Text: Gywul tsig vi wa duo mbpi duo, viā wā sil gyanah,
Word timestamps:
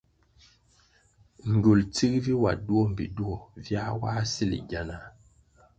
Gywul 1.61 1.81
tsig 1.93 2.13
vi 2.25 2.33
wa 2.41 2.51
duo 2.65 2.83
mbpi 2.91 3.05
duo, 3.17 3.35
viā 3.63 3.85
wā 4.01 4.11
sil 4.33 4.51
gyanah, 4.69 5.05